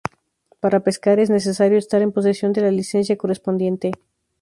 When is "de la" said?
2.53-2.71